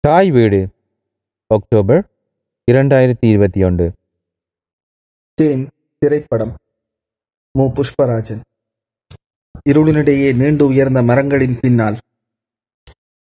தாய் 0.00 0.30
வீடு 0.30 0.68
அக்டோபர் 1.46 2.10
இரண்டாயிரத்தி 2.72 3.16
இருபத்தி 3.20 3.64
ஒன்று. 3.64 3.92
தேன் 5.34 5.70
திரைப்படம் 5.98 6.54
மு. 7.52 7.64
புஷ்பராஜன். 7.64 8.40
இருளினிடையே 9.70 10.36
நீண்டு 10.36 10.66
உயர்ந்த 10.66 11.02
மரங்களின் 11.02 11.58
பின்னால் 11.60 11.96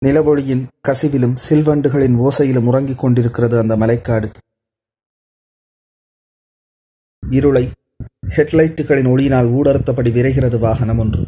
நிலவொளியின் 0.06 0.68
கசிவிலும் 0.88 1.36
சில்வண்டுகளின் 1.50 2.16
ஓசையிலும் 2.16 2.66
உறங்கிக் 2.66 3.00
கொண்டிருக்கிறது 3.00 3.58
அந்த 3.58 3.78
மலைக்காடு. 3.78 4.32
இருளை 7.30 7.72
ஹெட்லைட்டுகளின் 8.30 9.08
ஒளியினால் 9.08 9.52
ஊடறுத்தபடி 9.52 10.12
விரைகிறது 10.12 10.60
வாகனம் 10.60 10.98
ஒன்று. 10.98 11.28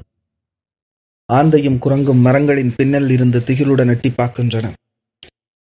ஆந்தையும் 1.33 1.77
குரங்கும் 1.77 2.21
மரங்களின் 2.21 2.73
பின்னல் 2.77 3.09
இருந்து 3.09 3.39
திகிலுடன் 3.39 3.87
எட்டி 3.87 4.09
பார்க்கின்றன. 4.09 4.73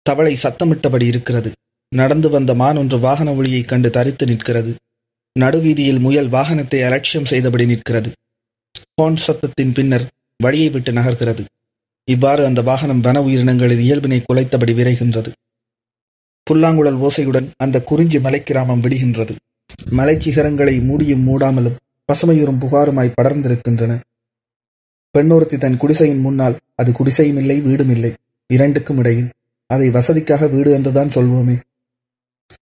தவளை 0.05 0.37
சத்தமிட்டபடி 0.43 1.05
இருக்கிறது. 1.05 1.51
நடந்து 1.95 2.29
வந்த 2.29 2.53
மான் 2.53 2.77
ஒன்று 2.77 2.99
வாகன 2.99 3.33
ஒளியைக் 3.33 3.67
கண்டு 3.67 3.89
தரித்து 3.89 4.25
நிற்கிறது. 4.25 4.75
நடுவீதியில் 5.39 5.99
முயல் 5.99 6.29
வாகனத்தை 6.29 6.83
அலட்சியம் 6.83 7.25
செய்தபடி 7.25 7.65
நிற்கிறது. 7.65 8.11
ஹோன் 8.95 9.15
சத்தத்தின் 9.27 9.73
பின்னர் 9.73 10.09
வழியை 10.37 10.69
விட்டு 10.69 10.91
நகர்கிறது. 10.91 11.45
இவ்வாறு 12.03 12.45
அந்த 12.45 12.61
வாகனம் 12.61 13.01
வன 13.01 13.21
உயிரினங்களின் 13.21 13.79
இயல்பினை 13.79 14.23
குலைத்தபடி 14.33 14.73
விரைகின்றது. 14.73 15.31
புல்லாங்குழல் 16.43 16.97
ஓசையுடன் 16.97 17.49
அந்த 17.57 17.83
குறிஞ்சி 17.83 18.17
மலைக்கிராமம் 18.17 18.81
விடுகின்றது. 18.81 19.35
மலைச்சிகரங்களை 19.91 20.83
மூடியும் 20.83 21.27
மூடாமலும் 21.27 21.75
பசுமையுறும் 22.13 22.59
புகாருமாய் 22.59 23.13
படர்ந்திருக்கின்றன. 23.21 23.99
பெண்ணொருத்தி 25.11 25.57
தன் 25.57 25.77
குடிசையின் 25.77 26.19
முன்னால் 26.19 26.57
அது 26.75 26.91
குடிசையும் 26.91 27.37
இல்லை 27.37 27.61
வீடும் 27.61 27.89
இல்லை. 27.89 28.13
இரண்டுக்கும் 28.53 28.97
இடையில் 28.97 29.29
அதை 29.69 29.89
வசதிக்காக 29.89 30.49
வீடு 30.51 30.71
என்றுதான் 30.71 31.07
சொல்வோமே. 31.07 31.55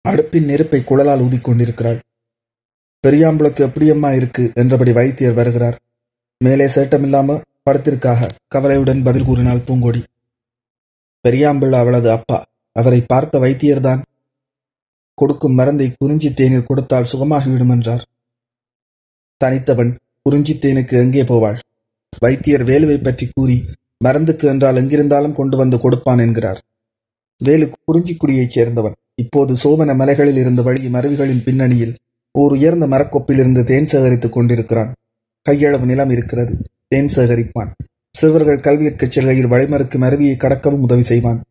அடுப்பின் 0.09 0.44
நெருப்பை 0.44 0.80
குழலால் 0.82 1.23
ஊதிக்கொண்டிருக்கிறாள். 1.26 2.00
பெரியாம்புளுக்கு 3.04 3.62
எப்படியம்மா 3.68 4.16
இருக்கு? 4.16 4.52
என்றபடி 4.56 4.92
வைத்தியர் 4.92 5.34
வருகிறார். 5.34 5.78
மேலே 6.42 6.66
சேட்டமில்லாம 6.66 7.42
படத்திற்காக 7.64 8.30
கவலையுடன் 8.48 9.04
பதில் 9.04 9.26
கூறினாள் 9.26 9.66
பூங்கொடி. 9.68 10.02
பெரியாம்பிள் 11.26 11.72
அவளது 11.72 12.12
அப்பா 12.12 12.38
அவரை 12.76 13.00
பார்த்த 13.08 13.40
வைத்தியர்தான் 13.40 14.02
கொடுக்கும் 15.17 15.54
மருந்தை 15.54 15.88
குறிஞ்சி 15.98 16.34
தேனில் 16.34 16.66
கொடுத்தால் 16.66 17.10
சுகமாகிவிடும் 17.14 17.70
என்றார் 17.70 18.04
தனித்தவன் 19.42 19.92
குறிஞ்சி 20.22 20.54
தேனுக்கு 20.54 20.95
எங்கே 21.02 21.23
போவாள்? 21.23 21.60
வைத்தியர் 22.20 22.64
வேலுவை 22.64 22.98
பற்றி 23.04 23.26
கூறி 23.34 23.58
மருந்துக்கு 24.06 24.45
என்றால் 24.48 24.76
எங்கிருந்தாலும் 24.76 25.34
கொண்டு 25.34 25.58
வந்து 25.58 25.78
கொடுப்பான் 25.80 26.17
என்கிறார். 26.17 26.62
வேலு 27.44 27.69
குறிஞ்சிக்குடியைச் 27.86 28.55
சேர்ந்தவன். 28.55 28.95
இப்போது 29.16 29.53
சோமன 29.53 29.95
மலைகளில் 29.95 30.36
இருந்து 30.36 30.63
வழியும் 30.63 30.94
அருவிகளின் 30.94 31.44
பின்னணியில் 31.44 31.95
ஓர் 32.31 32.52
உயர்ந்த 32.52 32.88
மரக்கொப்பிலிருந்து 32.88 33.63
தேன் 33.63 33.86
சேகரித்துக் 33.86 34.31
கொண்டிருக்கிறான். 34.31 34.94
கையளவு 35.49 35.86
நிலம் 35.86 36.09
இருக்கிறது. 36.09 36.53
தேன் 36.88 37.09
சேகரிப்பான். 37.16 37.71
சிறுவர்கள் 38.11 38.59
கல்வியிற்கு 38.59 39.08
செல்கையில் 39.08 39.52
வழிமறுக்கும் 39.52 40.05
அருவியை 40.08 40.36
கடக்கவும் 40.36 40.86
உதவி 40.88 41.02
செய்வான். 41.02 41.41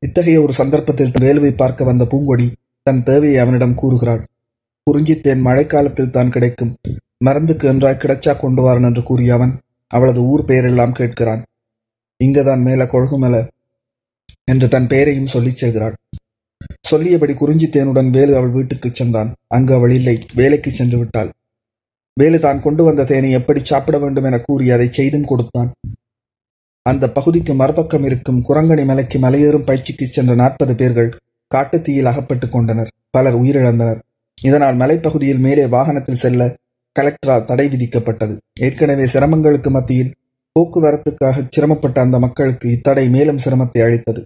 இத்தகைய 0.00 0.42
ஒரு 0.42 0.52
சந்தர்ப்பத்தில் 0.52 1.10
வேலுவை 1.10 1.50
பார்க்க 1.50 1.84
வந்த 1.84 2.04
பூங்கொடி 2.04 2.52
தன் 2.82 3.02
தேவையை 3.02 3.38
அவனிடம் 3.38 3.74
கூறுகிறாள். 3.74 4.26
குறிஞ்சித்தேன் 4.84 5.44
மழைக்காலத்தில் 5.44 6.10
தான் 6.10 6.30
கிடைக்கும். 6.30 6.76
மருந்துக்கு 7.24 7.72
என்றாய் 7.72 8.02
கிடைச்சா 8.02 8.36
கொண்டு 8.36 8.62
வாரன் 8.62 8.82
என்று 8.82 9.02
கூறிய 9.02 9.34
அவன் 9.34 9.58
அவளது 9.86 10.20
ஊர் 10.22 10.44
பெயரெல்லாம் 10.44 10.94
கேட்கிறான். 10.98 11.42
இங்கதான் 12.24 12.62
மேல 12.62 12.84
கொழுகுமல 12.84 13.46
என்று 14.44 14.68
தன் 14.68 14.86
பெயரையும் 14.86 15.26
சொல்லிச் 15.26 15.64
செல்கிறாள். 15.64 15.94
சொல்லியபடி 16.80 17.32
குறிஞ்சித்தேனுடன் 17.32 18.10
வேலு 18.10 18.36
அவள் 18.36 18.50
வீட்டுக்குச் 18.50 18.94
சென்றான். 18.94 19.34
அங்கு 19.48 19.74
அவள் 19.74 19.90
இல்லை 19.90 20.26
வேலைக்கு 20.34 20.70
சென்று 20.70 20.98
விட்டாள். 20.98 21.32
வேலு 22.20 22.38
தான் 22.38 22.60
கொண்டு 22.60 22.84
வந்த 22.84 23.04
தேனை 23.04 23.30
எப்படி 23.30 23.64
சாப்பிட 23.64 23.98
வேண்டும் 23.98 24.24
என 24.24 24.38
கூறி 24.38 24.70
அதை 24.70 24.88
செய்தும் 24.90 25.24
கொடுத்தான். 25.24 25.72
அந்த 26.82 27.10
பகுதிக்கு 27.10 27.54
மறுபக்கம் 27.54 28.04
இருக்கும் 28.04 28.44
குரங்கணி 28.44 28.84
மலைக்கு 28.84 29.18
மலையேறும் 29.18 29.64
பயிற்சிக்கு 29.64 30.06
சென்ற 30.06 30.34
நாற்பது 30.34 30.76
பேர்கள் 30.76 31.12
காட்டுத்தீயில் 31.54 32.04
அகப்பட்டுக் 32.04 32.52
கொண்டனர். 32.52 32.90
பலர் 33.10 33.40
உயிரிழந்தனர். 33.42 34.00
இதனால் 34.42 34.76
மலைப்பகுதியில் 34.76 35.38
மேலே 35.38 35.66
வாகனத்தில் 35.66 36.14
செல்ல 36.14 36.54
கலெக்டரால் 37.00 37.44
தடை 37.44 37.68
விதிக்கப்பட்டது. 37.68 38.38
ஏற்கனவே 38.60 39.04
சிரமங்களுக்கு 39.04 39.70
மத்தியில் 39.70 40.14
போக்குவரத்துக்காக 40.56 41.44
சிரமப்பட்ட 41.54 41.98
அந்த 42.00 42.16
மக்களுக்கு 42.18 42.66
இத்தடை 42.70 43.04
மேலும் 43.08 43.42
சிரமத்தை 43.44 43.80
அளித்தது. 43.86 44.20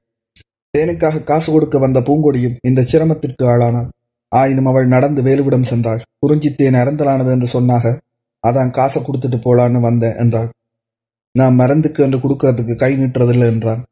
தேனுக்காக 0.75 1.23
காசு 1.25 1.49
கொடுக்க 1.53 1.77
வந்த 1.79 1.99
பூங்கொடியும் 2.01 2.57
இந்த 2.69 2.81
சிரமத்திற்கு 2.83 3.45
ஆளானாள் 3.53 3.91
ஆயினும் 4.33 4.67
அவள் 4.67 4.87
நடந்து 4.87 5.21
வேலுவிடம் 5.23 5.69
சென்றாள். 5.71 6.03
குறிஞ்சி 6.19 6.51
தேன் 6.55 6.75
அறந்தலானது 6.75 7.31
என்று 7.31 7.47
சொன்னாக 7.47 7.95
அதான் 8.45 8.71
காசை 8.71 9.01
கொடுத்துட்டு 9.03 9.39
போலான்னு 9.45 9.81
வந்தேன் 9.81 10.19
என்றாள். 10.19 10.49
நான் 11.35 11.55
மருந்துக்கு 11.55 12.01
என்று 12.03 12.19
கொடுக்கறதுக்கு 12.19 12.75
கை 12.75 12.91
நீட்டுறதில்லை 12.97 13.47
என்றான். 13.47 13.83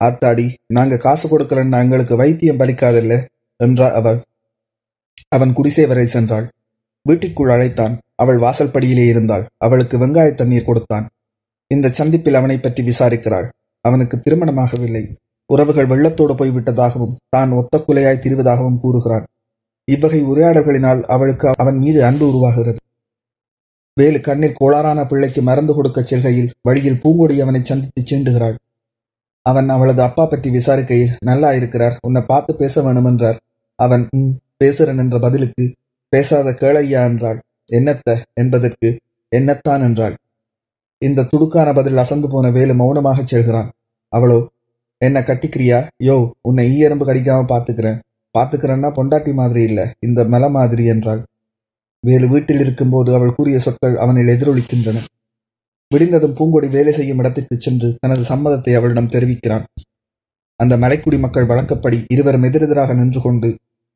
ஆத்தாடி 0.00 0.46
நாங்க 0.66 0.94
காசு 0.96 1.26
கொடுக்கலன்னா 1.28 1.80
எங்களுக்கு 1.80 2.14
வைத்தியம் 2.16 2.60
பலிக்காதில்ல 2.60 3.16
என்றாள் 3.60 3.92
அவள். 3.92 4.18
அவன் 5.28 5.52
குடிசை 5.52 5.84
வரை 5.86 6.06
சென்றாள். 6.06 6.46
வீட்டிற்குள் 7.06 7.52
அழைத்தான். 7.54 7.94
அவள் 8.14 8.38
வாசல் 8.38 8.72
படியிலே 8.74 9.04
இருந்தாள். 9.08 9.44
அவளுக்கு 9.58 9.96
வெங்காய 9.98 10.30
தண்ணீர் 10.34 10.68
கொடுத்தான். 10.68 11.06
இந்த 11.72 11.92
சந்திப்பில் 11.98 12.34
அவனை 12.34 12.56
பற்றி 12.58 12.82
விசாரிக்கிறாள். 12.82 13.48
அவனுக்கு 13.84 14.16
திருமணமாகவில்லை. 14.18 15.04
உறவுகள் 15.50 15.90
வெள்ளத்தோடு 15.92 16.34
போய்விட்டதாகவும் 16.40 17.16
தான் 17.28 17.50
ஒத்த 17.50 17.78
குலையாய் 17.78 18.22
திரிவதாகவும் 18.24 18.80
கூறுகிறான். 18.80 19.26
இவ்வகை 19.88 20.20
உரையாடல்களினால் 20.22 21.00
அவளுக்கு 21.06 21.46
அவன் 21.54 21.78
மீது 21.78 22.00
அன்பு 22.04 22.24
உருவாகிறது. 22.28 22.78
வேலு 23.96 24.18
கண்ணீர் 24.20 24.58
கோளாறான 24.60 25.00
பிள்ளைக்கு 25.06 25.40
மறந்து 25.42 25.72
கொடுக்கச் 25.74 26.10
செல்கையில் 26.10 26.52
வழியில் 26.62 27.00
பூங்கொடி 27.02 27.34
அவனை 27.40 27.60
சந்தித்து 27.62 28.02
சீண்டுகிறாள். 28.02 28.56
அவன் 29.46 29.68
அவளது 29.68 30.02
அப்பா 30.02 30.24
பற்றி 30.24 30.48
விசாரிக்கையில் 30.50 31.16
நல்லா 31.20 31.50
இருக்கிறார் 31.52 31.98
உன்னை 32.06 32.22
பார்த்து 32.22 32.52
பேச 32.54 32.82
வேணும் 32.82 33.08
என்றார் 33.10 33.38
அவன் 33.78 34.04
ம் 34.16 34.32
பேசுறன் 34.60 35.00
என்ற 35.02 35.16
பதிலுக்கு 35.18 35.64
பேசாத 36.12 36.48
கேளையா 36.52 37.02
என்றாள். 37.10 37.38
என்னத்த? 37.68 38.08
என்பதற்கு 38.40 38.88
என்னத்தான் 39.32 39.84
என்றாள். 39.88 40.14
இந்த 41.06 41.26
துடுக்கான 41.30 41.68
பதில் 41.74 42.00
அசந்து 42.02 42.28
போன 42.28 42.46
வேலு 42.50 42.74
மௌனமாகச் 42.80 43.30
செல்கிறான். 43.32 43.70
அவளோ 44.12 44.38
என்ன 45.00 45.20
கட்டிக்கிறியா? 45.20 45.78
யோ 46.08 46.16
உன்னை 46.48 46.64
ஈயரம்பு 46.74 47.04
கடிக்காம 47.08 47.46
பாத்துக்கிறேன் 47.52 48.00
பாத்துக்கிறேன்னா 48.34 48.88
பொண்டாட்டி 48.98 49.32
மாதிரி 49.32 49.62
இல்ல 49.62 49.80
இந்த 50.06 50.20
மலை 50.24 50.48
மாதிரி 50.50 50.84
என்றாள். 50.92 51.22
வேலு 52.04 52.26
வீட்டில் 52.28 52.62
இருக்கும்போது 52.64 53.10
அவள் 53.14 53.34
கூறிய 53.36 53.58
சொற்கள் 53.58 53.96
அவனில் 53.96 54.32
எதிரொலிக்கின்றன. 54.34 55.00
விடிந்ததும் 55.90 56.36
பூங்கொடி 56.38 56.68
வேலை 56.68 56.92
செய்யும் 56.92 57.20
இடத்திற்கு 57.22 57.56
சென்று 57.58 57.88
தனது 58.00 58.22
சம்மதத்தை 58.28 58.72
அவளிடம் 58.78 59.12
தெரிவிக்கிறான். 59.14 59.66
அந்த 60.60 60.74
மலைக்குடி 60.76 61.18
மக்கள் 61.18 61.50
வழக்கப்படி 61.50 61.98
இருவரும் 62.14 62.46
எதிரெதிராக 62.48 62.94
நின்று 62.94 63.20
கொண்டு 63.20 63.48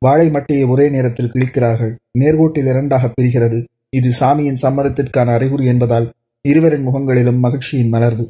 வாழை 0.03 0.27
மட்டையை 0.31 0.65
ஒரே 0.69 0.87
நேரத்தில் 0.95 1.33
கிழிக்கிறார்கள். 1.35 1.93
நேர்கோட்டில் 2.19 2.69
இரண்டாக 2.73 3.05
பிரிகிறது. 3.15 3.59
இது 3.99 4.09
சாமியின் 4.21 4.63
சம்மதத்திற்கான 4.63 5.29
அறிகுறி 5.37 5.67
என்பதால் 5.73 6.09
இருவரின் 6.47 6.83
முகங்களிலும் 6.83 7.39
மகிழ்ச்சியின் 7.39 7.93
மலர்வு. 7.93 8.27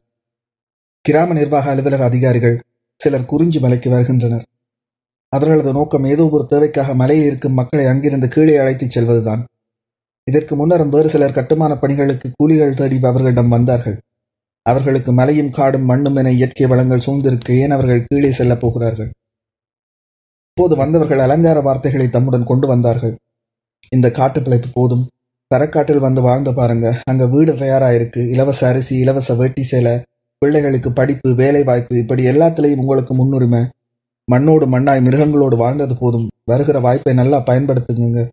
கிராம 1.01 1.33
நிர்வாக 1.33 1.71
அலுவலக 1.71 2.05
அதிகாரிகள் 2.05 2.63
சிலர் 2.97 3.25
குறிஞ்சி 3.25 3.61
மலைக்கு 3.61 3.91
வருகின்றனர். 3.91 4.45
அவர்களது 5.29 5.73
நோக்கம் 5.73 6.05
ஏதோ 6.05 6.29
ஒரு 6.33 6.47
தேவைக்காக 6.47 6.95
மலையில் 6.95 7.27
இருக்கும் 7.27 7.53
மக்களை 7.53 7.87
அங்கிருந்து 7.87 8.29
கீழே 8.29 8.57
அழைத்துச் 8.57 8.99
செல்வதுதான். 8.99 9.43
இதற்கு 10.25 10.53
முன்னரும் 10.57 10.89
வேறு 10.89 11.09
சிலர் 11.09 11.33
கட்டுமான 11.33 11.77
பணிகளுக்கு 11.77 12.31
கூலிகள் 12.35 12.75
தேடி 12.75 12.99
அவர்களிடம் 13.03 13.49
வந்தார்கள். 13.49 14.01
அவர்களுக்கு 14.63 15.13
மலையும் 15.13 15.51
காடும் 15.51 15.85
மண்ணும் 15.85 16.17
என 16.17 16.33
இயற்கை 16.33 16.67
வளங்கள் 16.67 17.05
சூழ்ந்திருக்க 17.07 17.51
ஏன் 17.51 17.71
அவர்கள் 17.71 18.07
கீழே 18.09 18.31
செல்லப் 18.31 18.61
போகிறார்கள்? 18.61 19.11
இப்போது 20.49 20.77
வந்தவர்கள் 20.77 21.19
அலங்கார 21.19 21.61
வார்த்தைகளை 21.61 22.09
தம்முடன் 22.09 22.45
கொண்டு 22.45 22.67
வந்தார்கள். 22.67 23.19
இந்த 23.89 24.11
காட்டு 24.11 24.43
பிழைப்பு 24.43 24.69
போதும். 24.73 25.09
தரக்காட்டில் 25.55 26.05
வந்து 26.07 26.21
வாழ்ந்து 26.23 26.55
பாருங்க. 26.55 27.01
அங்க 27.05 27.27
வீடு 27.27 27.53
தயாராயிருக்கு. 27.53 28.31
இலவச 28.31 28.69
அரிசி 28.69 28.95
இலவச 28.99 29.35
வேட்டி 29.35 29.63
சேலை 29.63 30.03
பிள்ளைகளுக்கு 30.39 30.93
படிப்பு 30.93 31.35
வேலை 31.35 31.65
வாய்ப்பு 31.65 31.97
இப்படி 31.97 32.25
எல்லாத்திலையும் 32.25 32.83
உங்களுக்கு 32.85 33.15
முன்னுரிமை. 33.15 33.63
மண்ணோடு 34.29 34.67
மண்ணாய் 34.67 35.05
மிருகங்களோடு 35.07 35.57
வாழ்ந்தது 35.57 35.97
போதும். 35.99 36.29
வருகிற 36.45 36.81
வாய்ப்பை 36.81 37.15
நல்லா 37.15 37.43
பயன்படுத்துங்க 37.47 38.29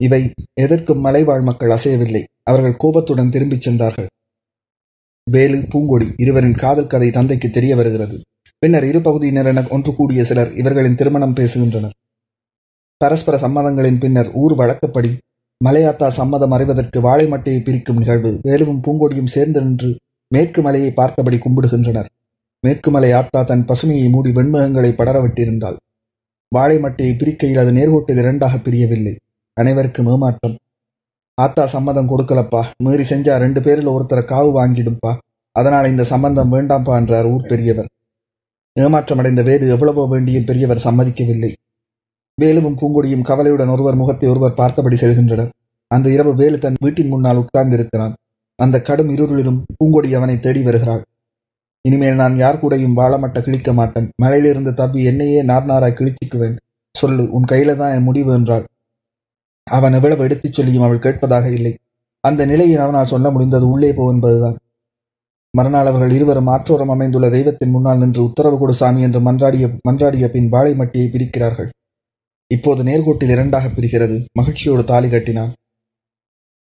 இவை 0.00 0.30
எதற்கும் 0.54 1.00
மலைவாழ் 1.00 1.40
மக்கள் 1.40 1.70
அசையவில்லை. 1.70 2.22
அவர்கள் 2.42 2.76
கோபத்துடன் 2.76 3.30
திரும்பிச் 3.30 3.60
சென்றார்கள். 3.60 4.08
வேலு 5.30 5.56
பூங்கொடி 5.56 6.06
இருவரின் 6.16 6.54
காதல் 6.54 6.86
கதை 6.86 7.10
தந்தைக்கு 7.10 7.50
தெரிய 7.50 7.76
வருகிறது. 7.76 8.16
பின்னர் 8.58 8.84
இரு 8.84 9.00
பகுதியினர் 9.00 9.46
என 9.46 9.62
ஒன்று 9.70 9.94
கூடிய 9.94 10.24
சிலர் 10.24 10.54
இவர்களின் 10.54 10.94
திருமணம் 10.94 11.34
பேசுகின்றனர். 11.34 11.94
பரஸ்பர 12.96 13.38
சம்மதங்களின் 13.38 13.98
பின்னர் 13.98 14.30
ஊர் 14.32 14.54
வழக்கப்படி 14.54 15.10
மலையாத்தா 15.60 16.08
சம்மதம் 16.08 16.50
அறிவதற்கு 16.50 16.98
வாழை 17.00 17.26
மட்டையை 17.26 17.60
பிரிக்கும் 17.62 17.96
நிகழ்வு 17.96 18.30
வேலுவும் 18.42 18.82
பூங்கொடியும் 18.86 19.32
சேர்ந்து 19.34 19.60
நின்று 19.62 19.90
மேற்கு 20.30 20.62
மலையை 20.62 20.90
பார்த்தபடி 20.90 21.36
கும்பிடுகின்றனர். 21.36 22.08
மேற்கு 22.60 22.90
மலை 22.90 23.12
ஆத்தா 23.12 23.42
தன் 23.42 23.64
பசுமையை 23.64 24.08
மூடி 24.10 24.30
வெண்முகங்களை 24.30 24.90
படரவிட்டிருந்தாள். 24.98 25.76
வாழை 26.48 26.76
மட்டையை 26.78 27.14
பிரிக்கையில் 27.20 27.60
அது 27.62 27.70
நேர்கோட்டில் 27.72 28.16
இரண்டாக 28.16 28.56
பிரியவில்லை. 28.56 29.14
அனைவருக்கும் 29.56 30.06
ஏமாற்றம். 30.06 30.56
ஆத்தா 31.38 31.66
சம்மதம் 31.66 32.10
கொடுக்கலப்பா. 32.10 32.62
மீறி 32.84 33.02
செஞ்சா 33.02 33.34
ரெண்டு 33.36 33.60
பேரில் 33.62 33.92
ஒருத்தரை 33.94 34.24
காவு 34.32 34.50
வாங்கிடும்பா. 34.60 35.12
அதனால் 35.56 35.90
இந்த 35.90 36.04
சம்பந்தம் 36.04 36.52
வேண்டாம்பா 36.52 36.94
என்றார் 37.00 37.24
ஊர் 37.24 37.50
பெரியவர். 37.52 37.90
ஏமாற்றமடைந்த 38.80 39.42
வேறு 39.42 39.68
எவ்வளவோ 39.68 40.04
வேண்டியும் 40.10 40.46
பெரியவர் 40.46 40.84
சம்மதிக்கவில்லை. 40.84 41.52
வேலுவும் 42.38 42.78
பூங்கொடியும் 42.80 43.26
கவலையுடன் 43.28 43.68
ஒருவர் 43.68 44.00
முகத்தை 44.00 44.28
ஒருவர் 44.28 44.58
பார்த்தபடி 44.60 44.96
செல்கின்றனர். 44.96 45.50
அந்த 45.90 46.06
இரவு 46.10 46.32
வேலு 46.34 46.58
தன் 46.58 46.78
வீட்டின் 46.84 47.08
முன்னால் 47.08 47.40
உட்கார்ந்திருக்கிறான். 47.42 48.14
அந்த 48.58 48.76
கடும் 48.80 49.08
இருளிலும் 49.08 49.62
பூங்கொடி 49.78 50.10
அவனை 50.14 50.36
தேடி 50.40 50.62
வருகிறாள். 50.62 51.02
இனிமேல் 51.84 52.14
நான் 52.14 52.36
யார் 52.36 52.60
கூடயும் 52.60 52.96
வாழமட்ட 52.96 53.38
கிழிக்க 53.40 53.72
மாட்டேன். 53.72 54.08
மலையிலிருந்து 54.22 54.74
தப்பி 54.74 55.00
என்னையே 55.04 55.42
நார் 55.42 55.64
நாராய் 55.64 55.96
கிழிச்சிக்குவேன். 55.98 56.56
சொல்லு 56.94 57.24
உன் 57.30 57.48
கையில 57.52 57.76
தான் 57.76 57.94
என் 57.94 58.02
முடிவு 58.02 58.30
என்றாள். 58.34 58.64
அவன் 59.66 59.92
எவ்வளவு 59.92 60.24
எடுத்துச் 60.24 60.52
சொல்லியும் 60.52 60.82
அவள் 60.82 61.04
கேட்பதாக 61.06 61.46
இல்லை. 61.50 61.72
அந்த 62.24 62.42
நிலையில் 62.46 62.78
அவனால் 62.78 63.12
சொல்ல 63.12 63.30
முடிந்தது 63.30 63.66
உள்ளே 63.68 63.90
போ 63.92 64.04
என்பதுதான். 64.12 64.56
மறுநாள் 65.54 65.86
அவர்கள் 65.86 66.10
இருவரும் 66.10 66.46
ஆற்றோரம் 66.46 66.92
அமைந்துள்ள 66.94 67.30
தெய்வத்தின் 67.30 67.70
முன்னால் 67.70 67.98
நின்று 67.98 68.20
உத்தரவு 68.22 68.56
கொடு 68.58 68.74
சாமி 68.74 69.02
என்று 69.02 69.20
மன்றாடிய 69.20 69.66
மன்றாடிய 69.88 70.28
பின் 70.28 70.48
வாழை 70.48 70.72
மட்டியை 70.74 71.08
பிரிக்கிறார்கள். 71.10 71.68
இப்போது 72.46 72.82
நேர்கோட்டில் 72.82 73.30
இரண்டாக 73.30 73.68
பிரிகிறது. 73.68 74.24
மகிழ்ச்சியோடு 74.32 74.84
தாலி 74.84 75.08
கட்டினான். 75.08 75.52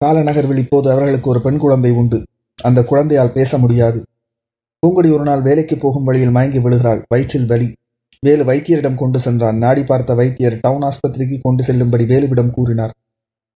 காலநகர்வில் 0.04 0.56
இப்போது 0.56 0.90
அவர்களுக்கு 0.90 1.30
ஒரு 1.30 1.40
பெண் 1.40 1.58
குழந்தை 1.58 1.90
உண்டு. 1.90 2.22
அந்த 2.62 2.84
குழந்தையால் 2.84 3.32
பேச 3.32 3.58
முடியாது. 3.58 4.04
பூங்குடி 4.78 5.12
ஒரு 5.12 5.22
நாள் 5.22 5.42
வேலைக்கு 5.42 5.76
போகும் 5.76 6.04
வழியில் 6.04 6.30
மயங்கி 6.30 6.58
விழுகிறாள். 6.58 7.02
வயிற்றில் 7.08 7.46
வலி. 7.46 7.72
வேலு 8.20 8.44
வைத்தியரிடம் 8.44 8.94
கொண்டு 8.94 9.20
சென்றான். 9.20 9.58
நாடி 9.58 9.84
பார்த்த 9.84 10.14
வைத்தியர் 10.14 10.58
டவுன் 10.60 10.82
ஆஸ்பத்திரிக்கு 10.82 11.38
கொண்டு 11.40 11.62
செல்லும்படி 11.62 12.04
வேலுவிடம் 12.04 12.50
கூறினார். 12.50 12.94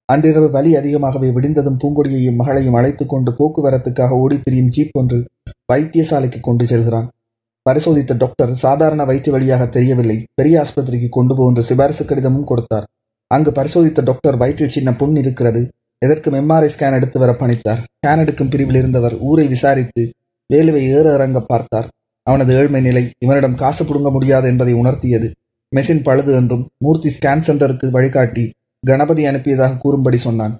அன்றிரவு 0.04 0.50
வலி 0.50 0.76
அதிகமாகவே 0.76 1.30
விடிந்ததும் 1.30 1.78
பூங்கொடியையும் 1.78 2.34
மகளையும் 2.34 2.74
அழைத்துக் 2.74 3.08
கொண்டு 3.08 3.32
போக்குவரத்துக்காக 3.32 4.10
ஓடித் 4.10 4.42
திரியும் 4.42 4.70
ஜீப் 4.70 4.90
ஒன்று 4.92 5.28
வைத்தியசாலைக்கு 5.72 6.40
கொண்டு 6.40 6.66
செல்கிறான். 6.66 7.10
பரிசோதித்த 7.68 8.14
டாக்டர் 8.14 8.52
சாதாரண 8.54 9.04
வயிற்று 9.04 9.30
வழியாக 9.32 9.66
தெரியவில்லை. 9.66 10.16
பெரிய 10.34 10.54
ஆஸ்பத்திரிக்கு 10.62 11.08
கொண்டு 11.08 11.34
போகின்ற 11.36 11.62
சிபாரிசு 11.62 12.04
கடிதமும் 12.04 12.44
கொடுத்தார். 12.44 12.86
அங்கு 13.30 13.52
பரிசோதித்த 13.52 14.02
டாக்டர் 14.02 14.36
வயிற்றில் 14.36 14.74
சின்ன 14.74 14.92
புண் 14.94 15.16
இருக்கிறது. 15.16 15.62
எதற்கும் 15.98 16.36
எம்ஆர்ஐ 16.40 16.68
ஸ்கேன் 16.74 16.92
எடுத்து 16.92 17.18
வர 17.18 17.32
பணித்தார். 17.32 17.80
ஸ்கேன் 17.94 18.18
எடுக்கும் 18.18 18.48
பிரிவில் 18.48 18.74
இருந்தவர் 18.74 19.14
ஊரை 19.18 19.46
விசாரித்து 19.46 20.02
வேலுவை 20.50 20.82
ஏற 20.96 21.06
இறங்க 21.14 21.40
பார்த்தார். 21.40 21.88
அவனது 22.22 22.52
ஏழ்மை 22.54 22.80
நிலை 22.80 23.04
இவனிடம் 23.18 23.54
காசு 23.54 23.82
புடுங்க 23.84 24.10
முடியாது 24.10 24.46
என்பதை 24.48 24.74
உணர்த்தியது. 24.74 25.30
மெஷின் 25.76 26.02
பழுது 26.02 26.32
என்றும் 26.34 26.66
மூர்த்தி 26.84 27.08
ஸ்கேன் 27.08 27.44
சென்டருக்கு 27.46 27.86
வழிகாட்டி 27.90 28.44
கணபதி 28.86 29.22
அனுப்பியதாக 29.24 29.78
கூறும்படி 29.78 30.16
சொன்னான். 30.16 30.54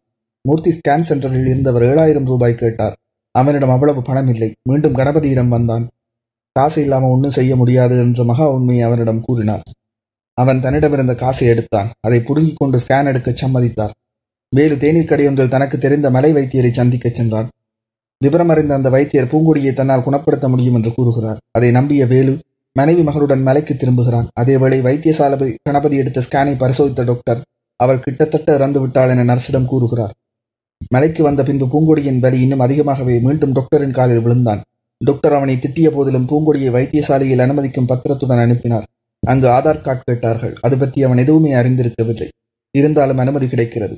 மூர்த்தி 0.49 0.71
ஸ்கேன் 0.71 1.07
சென்டரில் 1.09 1.49
இருந்தவர் 1.53 1.83
ஏழாயிரம் 1.83 2.25
ரூபாய் 2.25 2.61
கேட்டார். 2.63 2.97
அவனிடம் 3.35 3.71
அவ்வளவு 3.71 4.03
பணம் 4.03 4.29
இல்லை. 4.29 4.53
மீண்டும் 4.69 4.95
கணபதியிடம் 4.95 5.49
வந்தான். 5.49 5.85
காசு 6.59 6.83
இல்லாமல் 6.83 7.11
ஒன்றும் 7.11 7.37
செய்ய 7.39 7.57
முடியாது 7.57 7.99
என்ற 7.99 8.25
மகா 8.25 8.51
உண்மையை 8.51 8.85
அவனிடம் 8.85 9.21
கூறினார் 9.21 9.65
அவன் 10.39 10.61
தன்னிடமிருந்த 10.61 11.15
காசை 11.15 11.49
எடுத்தான். 11.49 11.91
அதை 12.01 12.19
புடுங்கிக் 12.21 12.57
கொண்டு 12.57 12.79
ஸ்கேன் 12.79 13.07
எடுக்க 13.07 13.31
சம்மதித்தார். 13.31 13.93
வேலு 14.57 14.77
தேநீர் 14.79 15.11
கடையொன்றில் 15.11 15.49
தனக்கு 15.49 15.79
தெரிந்த 15.79 16.11
மலை 16.11 16.33
வைத்தியரை 16.33 16.71
சந்திக்கச் 16.71 17.15
சென்றான். 17.15 17.49
விவரம் 18.21 18.49
அறிந்த 18.49 18.75
அந்த 18.75 18.89
வைத்தியர் 18.89 19.31
பூங்கொடியை 19.33 19.73
தன்னால் 19.73 20.03
குணப்படுத்த 20.03 20.49
முடியும் 20.49 20.75
என்று 20.75 20.93
கூறுகிறார். 20.95 21.39
அதை 21.51 21.71
நம்பிய 21.71 22.07
வேலு 22.07 22.35
மனைவி 22.73 23.03
மகளுடன் 23.03 23.43
மலைக்கு 23.43 23.77
திரும்புகிறான். 23.77 24.29
அதேவேளை 24.41 24.79
வைத்தியசாலை 24.89 25.55
கணபதி 25.63 25.97
எடுத்த 25.97 26.21
ஸ்கேனை 26.21 26.55
பரிசோதித்த 26.59 27.05
டாக்டர் 27.05 27.43
அவள் 27.81 28.01
கிட்டத்தட்ட 28.01 28.55
இறந்து 28.55 28.81
விட்டாள் 28.81 29.13
என 29.15 29.25
நர்சிடம் 29.25 29.71
கூறுகிறார். 29.73 30.15
மலைக்கு 30.89 31.23
வந்த 31.23 31.43
பின்பு 31.43 31.67
பூங்கொடியின் 31.67 32.19
வலி 32.19 32.41
இன்னும் 32.41 32.59
அதிகமாகவே 32.59 33.19
மீண்டும் 33.19 33.53
டாக்டரின் 33.53 33.97
காலில் 33.99 34.21
விழுந்தான். 34.21 34.63
டாக்டர் 35.01 35.33
அவனை 35.33 35.55
திட்டிய 35.57 35.89
போதிலும் 35.91 36.27
பூங்கொடியை 36.29 36.71
வைத்தியசாலையில் 36.71 37.43
அனுமதிக்கும் 37.45 37.87
பத்திரத்துடன் 37.87 38.39
அனுப்பினார். 38.39 38.87
அங்கு 39.23 39.49
ஆதார் 39.49 39.81
கார்டு 39.81 40.03
கேட்டார்கள். 40.05 40.55
அது 40.61 40.77
பற்றி 40.79 41.03
அவன் 41.03 41.19
எதுவுமே 41.19 41.53
அறிந்திருக்கவில்லை. 41.53 42.29
இருந்தாலும் 42.71 43.19
அனுமதி 43.19 43.49
கிடைக்கிறது. 43.49 43.97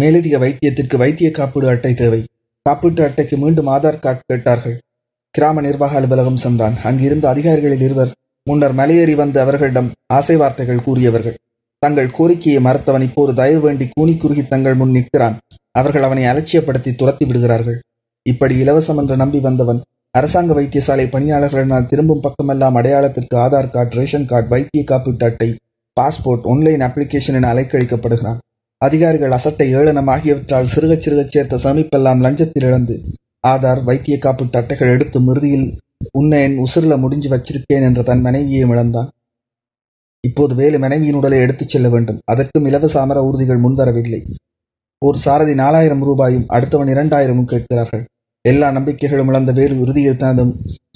மேலதிக 0.00 0.38
வைத்தியத்திற்கு 0.38 0.96
வைத்திய 0.96 1.30
காப்பீடு 1.30 1.68
அட்டை 1.68 1.94
தேவை. 1.94 2.24
காப்பீட்டு 2.66 3.02
அட்டைக்கு 3.02 3.36
மீண்டும் 3.36 3.66
ஆதார் 3.66 4.00
கார்டு 4.00 4.20
கேட்டார்கள். 4.26 4.76
கிராம 5.30 5.60
நிர்வாக 5.60 5.96
அலுவலகம் 5.96 6.36
சென்றான். 6.36 6.76
அங்கிருந்த 6.82 7.28
அதிகாரிகளில் 7.28 7.80
இருவர் 7.80 8.12
முன்னர் 8.42 8.74
மலையேறி 8.74 9.14
வந்து 9.14 9.40
அவர்களிடம் 9.40 9.92
ஆசை 10.06 10.36
வார்த்தைகள் 10.36 10.82
கூறியவர்கள். 10.82 11.36
தங்கள் 11.78 12.10
கோரிக்கையை 12.10 12.62
மறுத்தவன் 12.62 13.02
இப்போது 13.02 13.34
தயவு 13.34 13.60
வேண்டி 13.60 13.88
கூனி 13.92 14.16
குறுகி 14.16 14.46
தங்கள் 14.46 14.74
முன் 14.74 14.90
நிற்கிறான். 14.90 15.38
அவர்கள் 15.70 16.02
அவனை 16.02 16.24
அலட்சியப்படுத்தி 16.24 16.94
துரத்தி 16.94 17.24
விடுகிறார்கள். 17.24 17.78
இப்படி 18.22 18.54
இலவசம் 18.62 18.96
என்று 18.96 19.16
நம்பி 19.16 19.40
வந்தவன் 19.40 19.80
அரசாங்க 20.14 20.54
வைத்தியசாலை 20.54 21.04
பணியாளர்களினால் 21.12 21.86
திரும்பும் 21.86 22.20
பக்கமெல்லாம் 22.20 22.74
அடையாளத்திற்கு 22.74 23.36
ஆதார் 23.36 23.70
கார்டு 23.70 23.96
ரேஷன் 23.96 24.26
கார்டு 24.26 24.48
வைத்திய 24.48 24.84
காப்பீட்டு 24.90 25.24
அட்டை 25.24 25.48
பாஸ்போர்ட் 26.00 26.44
ஒன்லைன் 26.52 26.84
அப்ளிகேஷன் 26.86 27.38
என 27.38 27.48
அலைக்கழிக்கப்படுகிறான். 27.54 28.38
அதிகாரிகள் 28.76 29.30
அசட்டை 29.30 29.66
ஏளனம் 29.72 30.06
ஆகியவற்றால் 30.06 30.70
சிறுகச் 30.74 31.02
சிறுகச் 31.04 31.30
சேர்த்த 31.30 31.56
சேமிப்பெல்லாம் 31.56 32.22
லஞ்சத்தில் 32.26 32.66
இழந்து 32.68 33.00
ஆதார் 33.48 33.82
வைத்திய 33.84 34.18
காப்பீட்டு 34.22 34.56
அட்டைகள் 34.56 34.92
எடுத்து 34.92 35.20
மிருதியில் 35.20 35.66
உன்னை 36.12 36.42
என் 36.42 36.58
உசுரில் 36.58 36.98
முடிஞ்சு 36.98 37.28
வச்சிருக்கேன் 37.36 37.86
என்ற 37.88 38.02
தன் 38.02 38.20
மனைவியையும் 38.20 38.70
இழந்தான். 38.70 39.10
இப்போது 40.26 40.54
வேலு 40.54 40.78
மனைவியின் 40.78 41.14
உடலை 41.14 41.38
எடுத்துச் 41.38 41.68
செல்ல 41.68 41.88
வேண்டும். 41.88 42.20
அதற்கும் 42.24 42.64
இலவச 42.64 43.00
அமர 43.00 43.20
ஊர்திகள் 43.20 43.62
முன்வரவில்லை. 43.66 44.20
ஒரு 44.98 45.18
சாரதி 45.18 45.54
நாலாயிரம் 45.54 46.02
ரூபாயும் 46.02 46.48
அடுத்தவன் 46.48 46.92
இரண்டாயிரமும் 46.94 47.50
கேட்கிறார்கள். 47.52 48.04
எல்லா 48.44 48.70
நம்பிக்கைகளும் 48.70 49.28
இழந்த 49.28 49.52
வேலு 49.52 49.80
இறுதியில் 49.80 50.16
தனது 50.16 50.42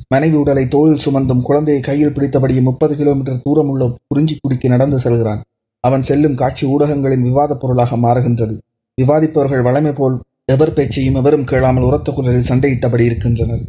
மனைவி 0.09 0.37
உடலை 0.37 0.69
தோளில் 0.69 1.05
சுமந்தும் 1.05 1.41
குழந்தையை 1.41 1.83
கையில் 1.83 2.13
பிடித்தபடியும் 2.13 2.69
முப்பது 2.71 2.97
கிலோமீட்டர் 2.97 3.43
தூரம் 3.43 3.69
உள்ள 3.69 3.85
குறிஞ்சிக்குடிக்கு 4.09 4.69
நடந்து 4.69 4.99
செல்கிறான். 4.99 5.41
அவன் 5.85 6.03
செல்லும் 6.03 6.35
காட்சி 6.35 6.65
ஊடகங்களின் 6.67 7.23
விவாதப் 7.23 7.61
பொருளாக 7.61 7.97
மாறுகின்றது. 7.97 8.55
விவாதிப்பவர்கள் 9.03 9.67
வளமை 9.69 9.93
போல் 9.93 10.17
எவர் 10.45 10.73
பேச்சையும் 10.73 11.15
எவரும் 11.15 11.45
கேளாமல் 11.45 11.83
உரத்த 11.83 12.13
குரலில் 12.13 12.49
சண்டையிட்டபடி 12.49 13.05
இருக்கின்றனர். 13.05 13.65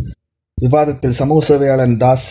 விவாதத்தில் 0.57 1.17
சமூக 1.21 1.45
சேவையாளன் 1.45 1.97
தாஸ் 1.97 2.27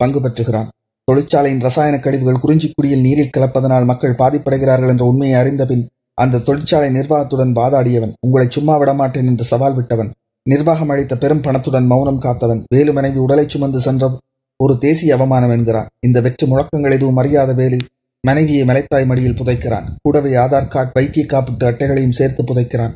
பங்கு 0.00 0.20
பெற்றுகிறான். 0.20 0.68
தொழிற்சாலையின் 1.08 1.60
ரசாயன 1.60 1.96
கழிவுகள் 1.98 2.42
குறிஞ்சிக்குடியில் 2.44 3.04
நீரில் 3.06 3.34
கலப்பதனால் 3.36 3.84
மக்கள் 3.84 4.18
பாதிப்படைகிறார்கள் 4.18 4.88
என்ற 4.88 5.04
உண்மையை 5.04 5.38
அறிந்த 5.40 5.66
பின் 5.66 5.84
அந்த 6.14 6.38
தொழிற்சாலை 6.38 6.90
நிர்வாகத்துடன் 6.90 7.54
வாதாடியவன் 7.54 8.16
உங்களை 8.20 8.46
சும்மா 8.50 8.76
விடமாட்டேன் 8.76 9.26
என்று 9.26 9.44
சவால் 9.44 9.74
விட்டவன். 9.74 10.10
நிர்வாகம் 10.42 10.88
அளித்த 10.88 11.16
பெரும் 11.16 11.40
பணத்துடன் 11.40 11.86
மௌனம் 11.86 12.20
காத்தவன் 12.20 12.62
வேலு 12.68 12.92
மனைவி 12.92 13.18
உடலை 13.18 13.48
சுமந்து 13.48 13.80
சென்ற 13.80 14.10
ஒரு 14.56 14.78
தேசிய 14.78 15.14
அவமானம் 15.14 15.50
என்கிறான். 15.50 15.86
இந்த 16.06 16.20
வெற்று 16.20 16.46
முழக்கங்கள் 16.46 16.92
எதுவும் 16.92 17.16
அறியாத 17.16 17.52
வேலு 17.52 17.78
மனைவியை 18.26 18.64
மலைத்தாய் 18.64 19.06
மடியில் 19.06 19.36
புதைக்கிறான். 19.36 19.86
கூடவே 20.02 20.30
ஆதார் 20.30 20.68
கார்டு 20.68 20.90
வைத்திய 20.94 21.26
காப்பீட்டு 21.26 21.64
அட்டைகளையும் 21.64 22.12
சேர்த்து 22.12 22.42
புதைக்கிறான். 22.42 22.92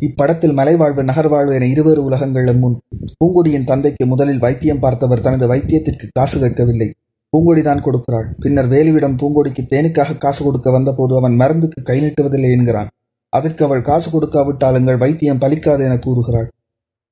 இப்படத்தில் 0.00 0.56
மலைவாழ்வு 0.60 1.02
நகர்வாழ்வு 1.02 1.54
என 1.54 1.66
இருவேறு 1.66 2.04
உலகங்களும் 2.04 2.58
முன் 2.58 2.80
பூங்கொடியின் 3.18 3.64
தந்தைக்கு 3.64 4.06
முதலில் 4.06 4.38
வைத்தியம் 4.38 4.78
பார்த்தவர் 4.78 5.20
தனது 5.20 5.54
வைத்தியத்திற்கு 5.54 6.06
காசு 6.12 6.40
கேட்கவில்லை. 6.40 6.92
பூங்கொடிதான் 7.32 7.84
கொடுக்கிறாள். 7.84 8.28
பின்னர் 8.40 8.68
வேலுவிடம் 8.68 9.18
பூங்கொடிக்கு 9.20 9.62
தேனுக்காக 9.70 10.18
காசு 10.18 10.44
கொடுக்க 10.44 10.70
வந்தபோது 10.70 11.16
அவன் 11.16 11.36
மருந்துக்கு 11.36 11.82
கை 11.82 12.00
நீட்டுவதில்லை 12.00 12.50
என்கிறான். 12.58 12.88
அதற்கு 13.34 13.62
அவள் 13.64 13.86
காசு 13.88 14.08
கொடுக்காவிட்டால் 14.10 14.78
எங்கள் 14.80 14.96
வைத்தியம் 14.96 15.40
பலிக்காது 15.40 15.82
என 15.86 15.94
கூறுகிறாள். 15.98 16.48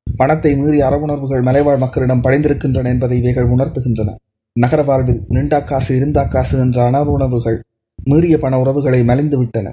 பணத்தை 0.06 0.52
மீறி 0.56 0.78
அறவுணர்வுகள் 0.82 1.42
மலைவாழ் 1.42 1.82
மக்களிடம் 1.84 2.24
படைந்திருக்கின்றன 2.24 2.90
என்பதை 2.94 3.16
இவைகள் 3.18 3.50
உணர்த்துகின்றன. 3.54 4.10
நகர 4.56 4.80
வாழ்வில் 4.82 5.22
நின்றா 5.28 5.58
காசு 5.64 5.90
இருந்தா 5.96 6.22
காசு 6.24 6.54
என்ற 6.58 6.78
அணவுணர்வுகள் 6.90 7.58
மீறிய 8.04 8.36
பண 8.38 8.58
உறவுகளை 8.58 9.00
மலைந்துவிட்டன. 9.02 9.68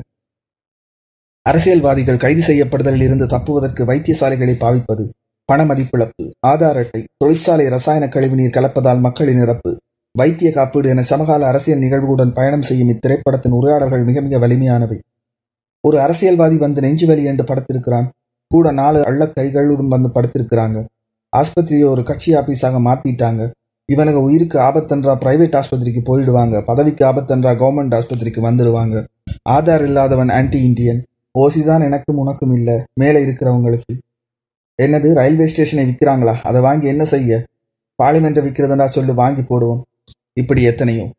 அரசியல்வாதிகள் 1.45 2.21
கைது 2.23 2.41
செய்யப்படுதலில் 2.41 3.05
இருந்து 3.07 3.25
தப்புவதற்கு 3.25 3.83
வைத்தியசாலைகளை 3.85 4.55
பாவிப்பது 4.63 5.05
பண 5.49 5.59
மதிப்பிழப்பு 5.65 6.25
ஆதார் 6.47 6.79
அட்டை 6.81 7.01
தொழிற்சாலை 7.17 7.65
ரசாயன 7.69 8.07
கழிவுநீர் 8.07 8.55
கலப்பதால் 8.57 8.99
மக்களின் 8.99 9.41
இறப்பு 9.41 9.71
வைத்திய 10.15 10.49
காப்பீடு 10.51 10.87
என 10.89 11.01
சமகால 11.01 11.47
அரசியல் 11.47 11.83
நிகழ்வுடன் 11.83 12.33
பயணம் 12.33 12.67
செய்யும் 12.69 12.91
இத்திரைப்படத்தின் 12.93 13.55
உரையாடல்கள் 13.59 14.03
மிக 14.03 14.21
மிக 14.21 14.37
வலிமையானவை. 14.37 14.97
ஒரு 15.81 16.01
அரசியல்வாதி 16.01 16.57
வந்து 16.57 16.81
நெஞ்சுவலி 16.81 17.23
என்று 17.23 17.43
படுத்திருக்கிறான். 17.43 18.07
கூட 18.47 18.71
நாலு 18.71 19.05
அள்ள 19.05 19.25
கைகளுடன் 19.25 19.87
வந்து 19.87 20.09
படுத்திருக்கிறாங்க. 20.15 20.85
ஆஸ்பத்திரியை 21.37 21.85
ஒரு 21.85 22.03
கட்சி 22.03 22.33
ஆபீஸாக 22.33 22.79
மாத்திட்டாங்க. 22.87 23.51
இவனுக்கு 23.85 24.21
உயிருக்கு 24.21 24.59
ஆபத்தன்றா 24.59 25.13
பிரைவேட் 25.23 25.55
ஆஸ்பத்திரிக்கு 25.59 26.01
போயிடுவாங்க. 26.05 26.61
பதவிக்கு 26.65 27.05
ஆபத்தன்றா 27.05 27.51
கவர்மெண்ட் 27.61 27.95
ஆஸ்பத்திரிக்கு 27.99 28.41
வந்துடுவாங்க. 28.47 29.05
ஆதார் 29.49 29.83
இல்லாதவன் 29.83 30.29
ஆன்டி 30.29 30.63
இண்டியன் 30.63 31.05
ஓசி 31.39 31.63
தான் 31.63 31.81
எனக்கும் 31.81 32.17
உனக்கும் 32.17 32.53
இல்லை. 32.53 32.75
மேலே 32.93 33.23
இருக்கிறவங்களுக்கு. 33.23 33.95
என்னது 34.81 35.13
ரயில்வே 35.13 35.47
ஸ்டேஷனை 35.47 35.85
விற்கிறாங்களா 35.85 36.33
அதை 36.43 36.61
வாங்கி 36.61 36.87
என்ன 36.87 37.05
செய்ய? 37.05 37.43
பார்லிமெண்ட்டை 38.03 38.43
விற்கிறதுனா 38.45 38.85
சொல்லி 38.85 39.11
வாங்கி 39.11 39.41
போடுவோம். 39.41 39.81
இப்படி 40.33 40.63
எத்தனையோ. 40.63 41.09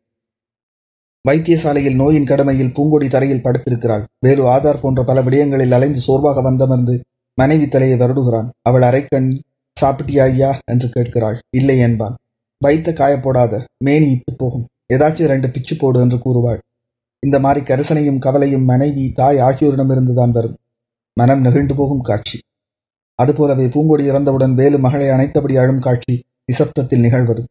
வைத்தியசாலையில் 1.29 1.95
நோயின் 1.95 2.25
கடமையில் 2.25 2.73
பூங்கொடி 2.73 3.09
தரையில் 3.09 3.41
படுத்திருக்கிறாள். 3.43 4.03
வேலு 4.19 4.43
ஆதார் 4.43 4.79
போன்ற 4.81 5.03
பல 5.03 5.21
விடயங்களில் 5.21 5.71
அலைந்து 5.71 5.99
சோர்வாக 5.99 6.51
வந்தமர்ந்து 6.51 6.99
மனைவி 7.35 7.67
தலையை 7.67 7.97
வருடுகிறான். 7.97 8.49
அவள் 8.61 8.81
அரைக்கண் 8.81 9.39
சாப்பிட்டியா 9.81 10.19
ஐயா? 10.19 10.59
என்று 10.71 10.89
கேட்கிறாள். 10.89 11.39
இல்லை 11.49 11.79
என்பான். 11.79 12.15
வைத்த 12.59 12.91
காயப்போடாத 12.91 13.63
மேனி 13.85 14.05
இத்து 14.05 14.33
போகும். 14.37 14.67
ஏதாச்சும் 14.93 15.25
ரெண்டு 15.25 15.49
பிச்சு 15.49 15.75
போடு 15.75 15.99
என்று 15.99 16.17
கூறுவாள். 16.17 16.57
இந்த 17.19 17.39
மாதிரி 17.39 17.65
கரிசனையும் 17.65 18.19
கவலையும் 18.19 18.63
மனைவி 18.63 19.11
தாய் 19.11 19.37
ஆகியோரிடமிருந்துதான் 19.37 20.31
வரும். 20.31 20.57
மனம் 21.13 21.41
நெகிழ்ந்து 21.41 21.75
போகும் 21.75 22.01
காட்சி. 22.01 22.39
அதுபோலவே 23.15 23.65
பூங்கொடி 23.65 24.05
இறந்தவுடன் 24.05 24.53
வேலு 24.53 24.79
மகளை 24.79 25.07
அணைத்தபடி 25.07 25.59
அழும் 25.59 25.79
காட்சி 25.79 26.23
நிசப்தத்தில் 26.51 26.99
நிகழ்வது. 26.99 27.43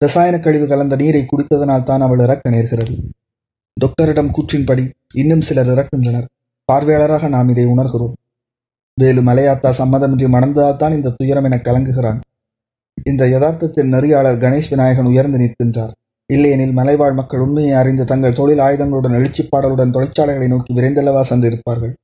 ரசாயன 0.00 0.38
கழிவு 0.38 0.66
கலந்த 0.66 0.96
நீரை 0.96 1.22
குடித்ததனால் 1.22 1.82
தான் 1.82 2.00
அவள் 2.00 2.18
இறக்க 2.18 2.50
நேர்கிறது. 2.50 2.94
டாக்டரிடம் 3.76 4.30
கூற்றின்படி 4.30 4.84
இன்னும் 5.14 5.40
சிலர் 5.40 5.66
இறக்கின்றனர். 5.66 6.26
பார்வையாளராக 6.72 7.28
நாம் 7.28 7.48
இதை 7.48 7.64
உணர்கிறோம். 7.66 8.14
வேலு 8.98 9.20
மலையாத்தா 9.22 9.70
சம்மதமின்றி 9.78 10.26
மணந்ததால்தான் 10.34 10.92
இந்த 10.92 11.12
துயரம் 11.16 11.44
என 11.44 11.56
கலங்குகிறான். 11.56 12.20
இந்த 13.04 13.22
யதார்த்தத்தில் 13.28 13.92
நெறியாளர் 13.92 14.42
கணேஷ் 14.44 14.70
விநாயகன் 14.70 15.04
உயர்ந்து 15.04 15.38
நிற்கின்றார். 15.38 15.92
இல்லையெனில் 16.30 16.72
மலைவாழ் 16.72 17.12
மக்கள் 17.12 17.40
உண்மையை 17.40 17.72
அறிந்து 17.72 18.04
தங்கள் 18.04 18.32
தொழில் 18.32 18.58
ஆயுதங்களுடன் 18.58 19.16
எழுச்சிப்பாடலுடன் 19.18 19.94
தொழிற்சாலைகளை 19.96 20.48
நோக்கி 20.48 20.74
விரைந்தல்லவா 20.74 21.22
சென்றிருப்பார்கள் 21.30 21.94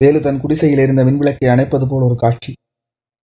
வேலு 0.00 0.20
தன் 0.20 0.40
குடிசையில் 0.40 0.78
இருந்த 0.78 1.02
மின்விளக்கை 1.04 1.48
அணைப்பது 1.48 1.86
போல் 1.88 2.06
ஒரு 2.06 2.16
காட்சி. 2.16 2.52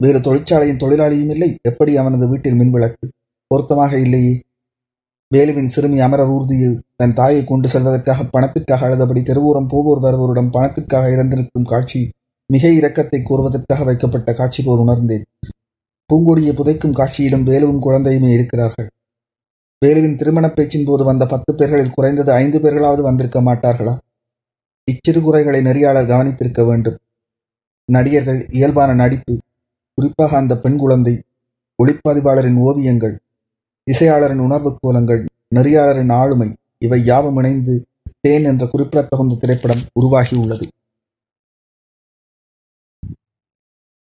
வேறு 0.01 0.21
தொழிற்சாலையின் 0.21 0.81
தொழிலாளியும் 0.83 1.31
இல்லை. 1.31 1.51
எப்படி 1.63 1.97
அவனது 1.97 2.29
வீட்டில் 2.29 2.59
மின்விளக்கு? 2.61 3.07
பொருத்தமாக 3.47 3.99
இல்லையே. 3.99 4.35
வேலுவின் 5.35 5.73
சிறுமி 5.75 6.01
அமரர் 6.01 6.29
ஊர்தியில் 6.29 6.81
தன் 6.97 7.13
தாயை 7.13 7.45
கொண்டு 7.45 7.69
செல்வதற்காக 7.69 8.25
பணத்திற்காக 8.25 8.87
அழுதபடி 8.89 9.21
தெருவோரம் 9.23 9.69
போவோர் 9.69 10.03
வருவோரிடம் 10.05 10.51
பணத்திற்காக 10.51 11.13
இறந்து 11.13 11.37
நிற்கும் 11.37 11.65
காட்சி 11.65 12.11
மிக 12.51 12.69
இரக்கத்தை 12.69 13.19
கூறுவதற்காக 13.23 13.85
வைக்கப்பட்ட 13.85 14.33
காட்சி 14.33 14.63
போல் 14.63 14.79
உணர்ந்தேன். 14.79 15.25
பூங்கொடியை 16.11 16.53
புதைக்கும் 16.55 16.97
காட்சியிலும் 16.97 17.43
வேலுவும் 17.43 17.83
குழந்தையுமே 17.83 18.31
இருக்கிறார்கள். 18.33 18.89
வேலுவின் 19.83 20.17
திருமண 20.17 20.49
பேச்சின் 20.49 20.85
போது 20.85 21.05
வந்த 21.05 21.27
பத்து 21.27 21.55
பேர்களில் 21.55 21.95
குறைந்தது 21.95 22.33
ஐந்து 22.33 22.59
பேர்களாவது 22.59 23.01
வந்திருக்க 23.01 23.41
மாட்டார்களா? 23.41 23.95
இச்சிறு 24.89 25.21
குறைகளை 25.23 25.61
நெறியாளர் 25.61 26.07
கவனித்திருக்க 26.07 26.65
வேண்டும். 26.67 26.99
நடிகர்கள் 27.89 28.47
இயல்பான 28.51 28.95
நடிப்பு 28.95 29.39
குறிப்பாக 29.99 30.37
அந்த 30.37 30.55
பெண் 30.57 30.77
குழந்தை 30.77 31.15
ஒளிப்பதிவாளரின் 31.79 32.59
ஓவியங்கள் 32.59 33.17
இசையாளரின் 33.91 34.39
உணர்வுக் 34.39 34.79
கோலங்கள் 34.81 35.25
நெறியாளரின் 35.55 36.13
ஆளுமை 36.13 36.49
இவை 36.79 37.05
யாவும் 37.05 37.37
இணைந்து 37.37 37.75
தேன் 38.21 38.45
என்ற 38.45 38.67
குறிப்பிடத்தகுந்த 38.67 39.35
திரைப்படம் 39.35 39.83
உருவாகியுள்ளது. 40.01 40.67